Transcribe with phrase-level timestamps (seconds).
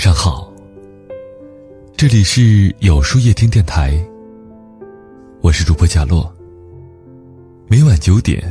[0.00, 0.50] 上好，
[1.94, 4.02] 这里是有书夜听电台。
[5.42, 6.34] 我是主播贾洛。
[7.68, 8.42] 每晚九点，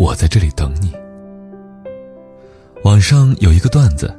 [0.00, 0.90] 我在这里等你。
[2.82, 4.12] 网上有一个段子：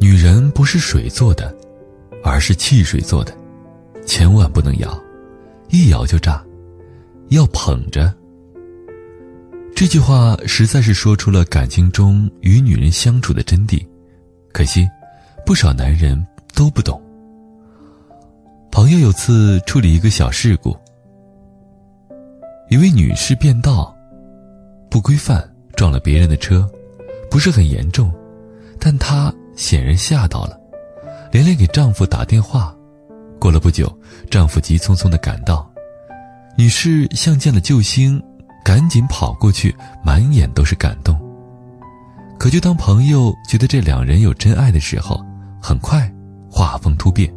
[0.00, 1.56] 女人不是水做的，
[2.24, 3.32] 而是汽水做的，
[4.06, 5.00] 千万不能摇，
[5.68, 6.44] 一摇就炸，
[7.28, 8.12] 要捧着。
[9.72, 13.80] 这句话实在是说出了感情中与女人相处的真谛。
[14.52, 14.88] 可惜，
[15.46, 17.00] 不少男人都不懂。
[18.72, 20.76] 朋友有次处理一个小事故，
[22.68, 23.96] 一位女士变道，
[24.90, 26.68] 不规范撞了别人的车，
[27.30, 28.12] 不是很严重，
[28.80, 30.58] 但她显然吓到了，
[31.30, 32.74] 连连给丈夫打电话。
[33.38, 33.86] 过了不久，
[34.28, 35.70] 丈夫急匆匆的赶到，
[36.58, 38.20] 女士像见了救星，
[38.64, 39.72] 赶紧跑过去，
[40.04, 41.16] 满眼都是感动。
[42.36, 45.24] 可就当朋友觉得这两人有真爱的时候，
[45.66, 46.08] 很快
[46.48, 47.28] 画风突变。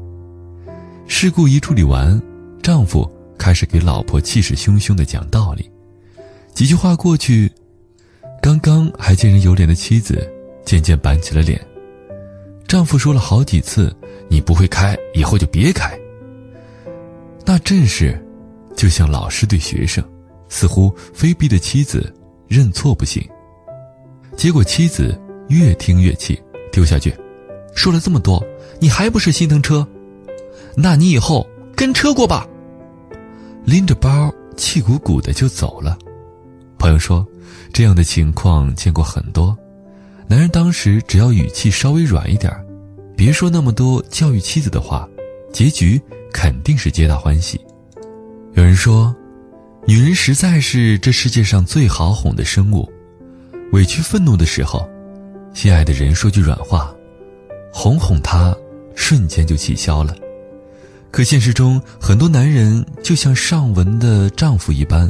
[1.07, 2.21] 事故一处理完，
[2.61, 5.67] 丈夫开始给老婆气势汹汹的讲道理。
[6.53, 7.51] 几句话过去，
[8.39, 10.31] 刚刚还见人有脸的妻子
[10.63, 11.59] 渐渐板起了脸。
[12.67, 13.91] 丈夫说了好几次
[14.29, 15.99] ：“你不会开，以后就别开。”
[17.47, 18.23] 那阵势，
[18.75, 20.03] 就像老师对学生，
[20.49, 22.13] 似乎非逼的妻子
[22.47, 23.27] 认错不行。
[24.37, 26.39] 结果妻子越听越气，
[26.71, 27.11] 丢下去
[27.73, 28.43] ：“说了这么多，
[28.79, 29.87] 你还不是心疼车？
[30.75, 32.47] 那你以后跟车过吧。”
[33.65, 35.97] 拎着包气鼓鼓的就走了。
[36.77, 37.25] 朋友说，
[37.71, 39.55] 这样的情况见过很多。
[40.27, 42.51] 男人当时只要语气稍微软一点，
[43.15, 45.07] 别说那么多教育妻子的话，
[45.51, 47.59] 结局肯定是皆大欢喜。
[48.53, 49.13] 有人说，
[49.85, 52.89] 女人实在是这世界上最好哄的生物。
[53.73, 54.87] 委屈愤怒的时候，
[55.53, 56.93] 心爱的人说句软话，
[57.81, 58.53] 哄哄她，
[58.93, 60.13] 瞬间就气消了。
[61.11, 65.09] 可现实中，很多男人就像上文的丈夫一般，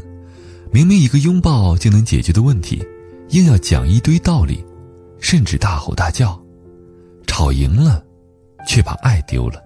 [0.72, 2.86] 明明一个拥抱就能解决的问题，
[3.30, 4.64] 硬要讲一堆道理，
[5.20, 6.40] 甚至大吼大叫，
[7.26, 8.04] 吵赢了，
[8.68, 9.64] 却把爱丢了。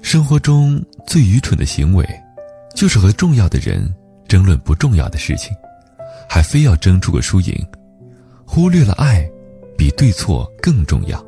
[0.00, 2.08] 生活中最愚蠢的行为，
[2.76, 3.92] 就是和重要的人
[4.28, 5.50] 争论不重要的事情。
[6.28, 7.66] 还非要争出个输赢，
[8.44, 9.28] 忽略了爱，
[9.76, 11.25] 比对错更重要。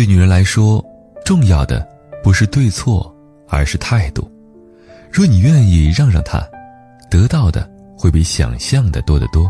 [0.00, 0.82] 对女人来说，
[1.26, 1.86] 重要的
[2.22, 3.14] 不是对错，
[3.48, 4.32] 而是态度。
[5.12, 6.42] 若你愿意让让她，
[7.10, 9.46] 得到的会比想象的多得多。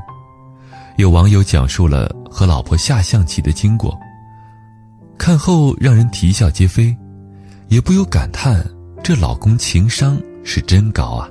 [0.96, 3.96] 有网友讲述了和老婆下象棋的经过，
[5.16, 6.92] 看后让人啼笑皆非，
[7.68, 8.60] 也不由感叹：
[9.04, 11.30] 这老公情商是真高啊！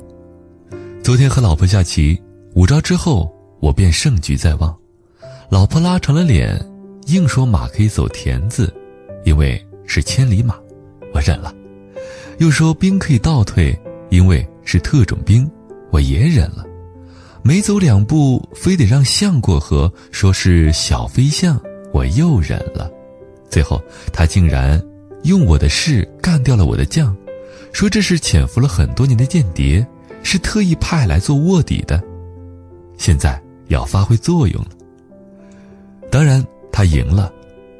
[1.04, 2.18] 昨天和老婆下棋。
[2.56, 4.74] 五招之后，我便胜局在望。
[5.50, 6.58] 老婆拉长了脸，
[7.08, 8.74] 硬说马可以走田字，
[9.24, 10.56] 因为是千里马，
[11.14, 11.54] 我忍了。
[12.38, 13.78] 又说兵可以倒退，
[14.10, 15.50] 因为是特种兵，
[15.92, 16.66] 我也忍了。
[17.42, 21.60] 没走两步，非得让象过河，说是小飞象，
[21.94, 22.90] 我又忍了。
[23.50, 23.82] 最后，
[24.14, 24.82] 他竟然
[25.24, 27.16] 用我的士干掉了我的将，
[27.72, 29.86] 说这是潜伏了很多年的间谍，
[30.22, 32.02] 是特意派来做卧底的。
[32.98, 34.72] 现在要发挥作用了。
[36.12, 37.34] 当然，他赢了，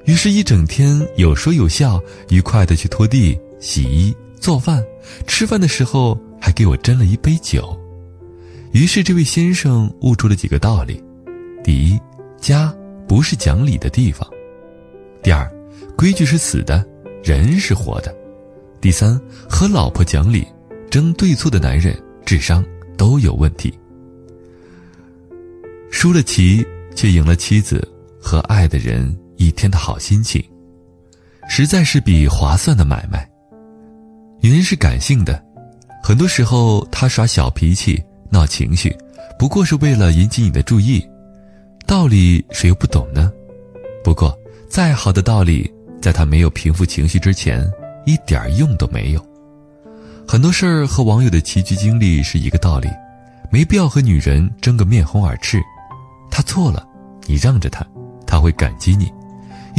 [0.10, 4.84] 于是，一整天有说有笑，愉快的去拖地、洗衣、做饭，
[5.28, 7.80] 吃饭的时候还给我斟了一杯酒。
[8.72, 11.00] 于是，这位先生悟出了几个道理：
[11.64, 12.00] 第一，
[12.42, 12.76] 家
[13.08, 14.28] 不是讲理的地方；
[15.22, 15.48] 第二，
[15.96, 16.84] 规矩是死的，
[17.24, 18.12] 人是活的；
[18.82, 19.16] 第三，
[19.48, 20.44] 和老婆讲理、
[20.90, 21.96] 争对错的男人，
[22.26, 22.66] 智商
[22.98, 23.72] 都有问题。
[25.92, 26.66] 输了棋，
[26.96, 27.88] 却赢了妻子
[28.20, 30.44] 和爱的人一天的好心情，
[31.48, 33.28] 实在是笔划算的买卖。
[34.42, 35.42] 女人是感性的，
[36.04, 38.94] 很多时候她耍小脾气、闹情绪，
[39.40, 41.02] 不过是为了引起你的注意。
[41.88, 43.32] 道理谁又不懂呢？
[44.04, 44.38] 不过
[44.70, 45.72] 再好的道理，
[46.02, 47.66] 在她没有平复情绪之前，
[48.06, 49.26] 一点用都没有。
[50.28, 52.90] 很多事儿和网友的棋局经历是一个道理，
[53.50, 55.62] 没必要和女人争个面红耳赤。
[56.30, 56.86] 她错了，
[57.26, 57.88] 你让着她，
[58.28, 59.12] 她会感激你，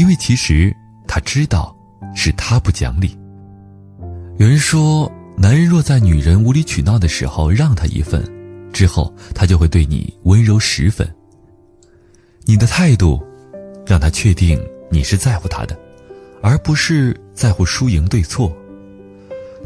[0.00, 0.75] 因为其实
[1.06, 1.76] 他知道
[2.17, 3.14] 是他不讲理。
[4.38, 8.25] 有人说，男人若在女人无理取闹的时候让他一份，
[8.73, 11.06] 之后他就会对你温柔十分。
[12.47, 13.23] 你的态度，
[13.87, 14.58] 让他确定
[14.91, 15.79] 你是在乎他的，
[16.41, 18.50] 而不是在乎输赢对错，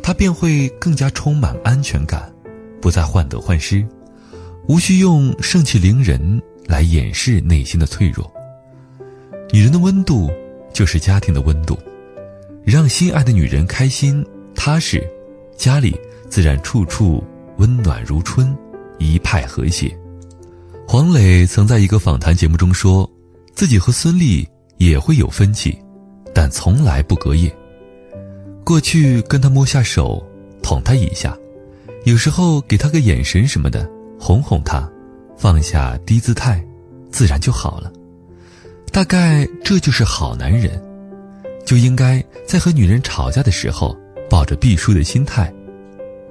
[0.02, 2.28] 他便会更加充满安全感，
[2.82, 3.86] 不再患得患失，
[4.66, 6.42] 无需用盛气凌人。
[6.66, 8.32] 来掩饰内心的脆弱。
[9.54, 10.28] 女人的温度
[10.72, 11.78] 就是家庭的温度，
[12.64, 15.08] 让心爱的女人开心踏实，
[15.56, 15.96] 家里
[16.28, 17.22] 自然处处
[17.58, 18.52] 温暖如春，
[18.98, 19.96] 一派和谐。
[20.88, 23.08] 黄磊曾在一个访谈节目中说，
[23.54, 24.44] 自己和孙俪
[24.78, 25.78] 也会有分歧，
[26.34, 27.48] 但从来不隔夜。
[28.64, 30.20] 过去跟他摸下手，
[30.64, 31.38] 捅他一下，
[32.02, 34.90] 有时候给他个眼神什么的，哄哄他，
[35.38, 36.60] 放下低姿态，
[37.08, 37.92] 自然就好了。
[38.94, 40.80] 大概这就是好男人，
[41.66, 43.98] 就应该在和女人吵架的时候
[44.30, 45.52] 抱着必输的心态，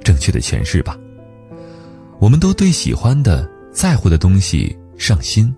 [0.02, 0.98] 正确的诠释吧。
[2.20, 5.54] 我们都对喜欢的、在乎的东西上心，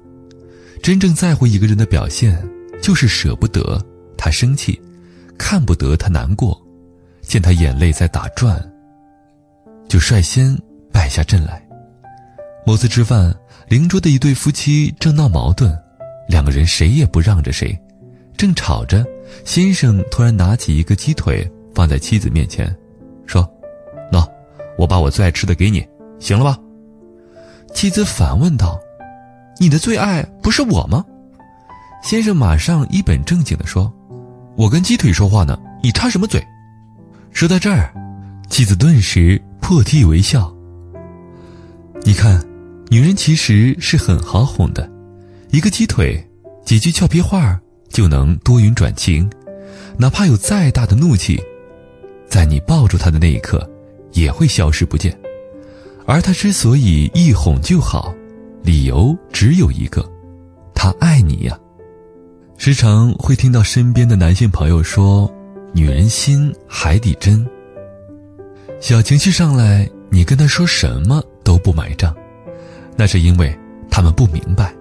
[0.82, 2.44] 真正在乎一个人的表现，
[2.82, 3.80] 就是舍不得
[4.18, 4.82] 他生气，
[5.38, 6.60] 看不得他难过。
[7.22, 8.60] 见他眼泪在打转，
[9.88, 10.58] 就率先
[10.92, 11.64] 败下阵来。
[12.66, 13.32] 某次吃饭，
[13.68, 15.72] 邻桌的一对夫妻正闹矛盾，
[16.28, 17.78] 两个人谁也不让着谁，
[18.36, 19.06] 正吵着，
[19.44, 22.74] 先生突然拿起一个鸡腿放在妻子面前，
[23.26, 23.48] 说
[24.12, 24.28] ：“喏，
[24.78, 25.86] 我把我最爱吃的给你，
[26.20, 26.58] 行了吧？”
[27.74, 28.80] 妻子反问道
[29.60, 31.04] ：“你的最爱不是我吗？”
[32.02, 33.92] 先生马上一本正经地说
[34.56, 36.42] ：“我跟鸡腿说话呢，你插什么嘴？”
[37.32, 37.94] 说到这儿，
[38.50, 40.54] 妻子顿时破涕为笑。
[42.04, 42.42] 你看，
[42.90, 44.90] 女人其实是很好哄的，
[45.56, 46.22] 一个鸡腿，
[46.66, 47.58] 几句俏皮话
[47.88, 49.26] 就能多云转晴，
[49.98, 51.42] 哪怕有再大的怒气，
[52.28, 53.66] 在你抱住他的那一刻，
[54.12, 55.18] 也会消失不见。
[56.06, 58.14] 而他之所以一哄就好，
[58.64, 60.06] 理由只有一个，
[60.74, 61.58] 他爱你呀。
[62.58, 65.34] 时常会听到身边的男性朋友说。
[65.74, 67.46] 女人心海底针。
[68.80, 72.16] 小情绪上来，你跟他说什么都不买账，
[72.96, 73.54] 那是因为
[73.92, 74.74] 他们不明白，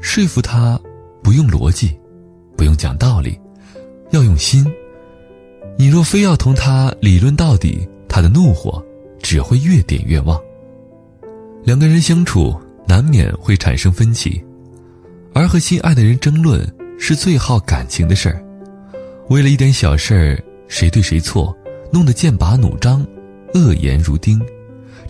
[0.00, 0.78] 说服他
[1.22, 1.98] 不用逻辑，
[2.56, 3.38] 不用讲道理，
[4.10, 4.64] 要用心。
[5.78, 8.82] 你若非要同他理论到底，他的怒火
[9.20, 10.40] 只会越点越旺。
[11.64, 12.54] 两个人相处
[12.86, 14.42] 难免会产生分歧，
[15.34, 16.64] 而和心爱的人争论
[16.98, 18.42] 是最耗感情的事儿。
[19.28, 21.54] 为了一点小事儿，谁对谁错，
[21.92, 23.04] 弄得剑拔弩张，
[23.54, 24.40] 恶言如钉，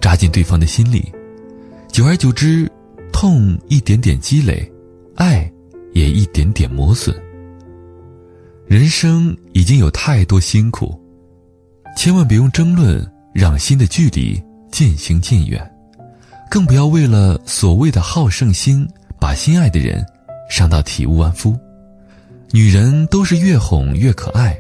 [0.00, 1.12] 扎进对方的心里。
[1.92, 2.70] 久而久之，
[3.12, 4.68] 痛一点点积累，
[5.16, 5.50] 爱
[5.92, 7.14] 也一点点磨损。
[8.66, 10.98] 人生已经有太多辛苦，
[11.96, 13.04] 千万别用争论
[13.34, 15.68] 让心的距离渐行渐远，
[16.50, 18.86] 更不要为了所谓的好胜心，
[19.20, 20.04] 把心爱的人
[20.50, 21.56] 伤到体无完肤。
[22.52, 24.56] 女人都是越哄越可爱，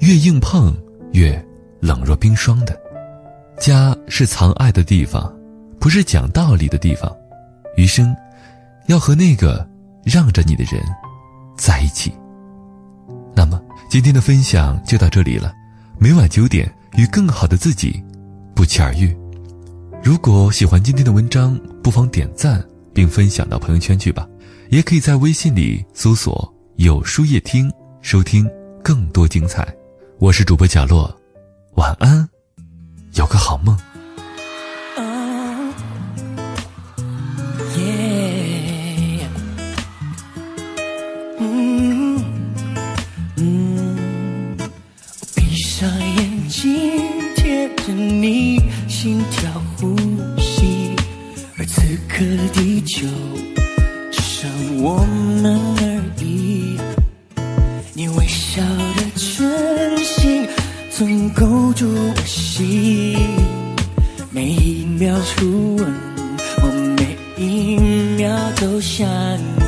[0.00, 0.76] 越硬碰
[1.12, 1.42] 越
[1.80, 2.78] 冷若冰霜的。
[3.58, 5.34] 家是藏爱的地方，
[5.78, 7.14] 不是讲道理的地方。
[7.76, 8.14] 余生，
[8.86, 9.66] 要和那个
[10.06, 10.80] 让着你的人
[11.56, 12.14] 在一起。
[13.34, 13.60] 那么，
[13.90, 15.52] 今天的分享就到这里了。
[15.98, 18.00] 每晚九点，与更好的自己
[18.54, 19.14] 不期而遇。
[20.02, 22.64] 如果喜欢今天的文章，不妨点赞
[22.94, 24.26] 并分享到朋友圈去吧。
[24.70, 26.52] 也可以在微信里搜索。
[26.76, 28.48] 有书夜听，收听
[28.84, 29.66] 更多精彩。
[30.18, 31.12] 我是主播贾洛，
[31.74, 32.28] 晚安，
[33.14, 33.76] 有个好梦。
[52.56, 53.06] 地球
[54.10, 55.04] 只剩我
[55.42, 56.78] 们而已，
[57.92, 60.48] 你微笑的真心。
[60.90, 63.18] 总勾住我心，
[64.30, 65.94] 每一秒初吻，
[66.62, 67.76] 我每一
[68.16, 69.65] 秒都想你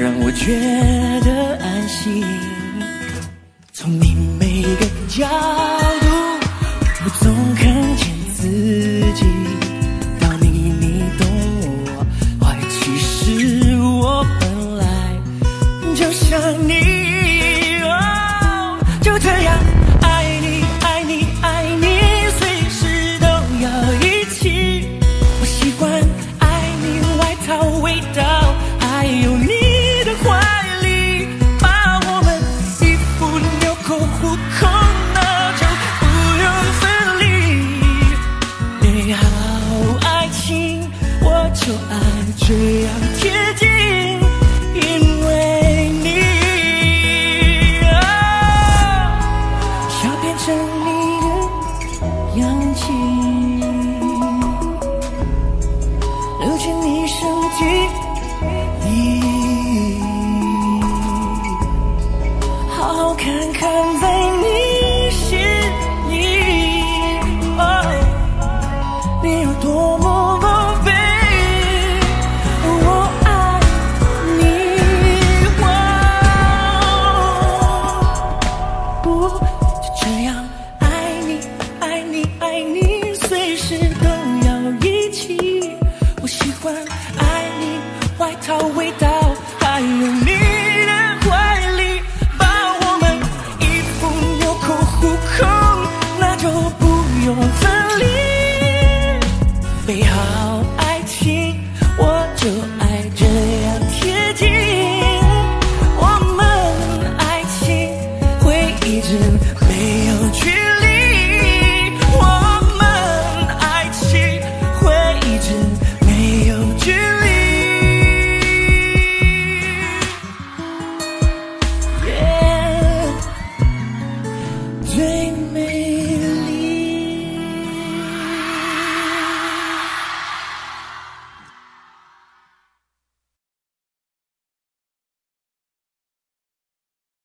[0.00, 0.56] 让我觉
[1.20, 2.24] 得安心。
[3.70, 5.00] 从你每个。
[5.10, 5.79] 角